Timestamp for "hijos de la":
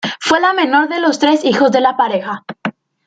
1.45-1.95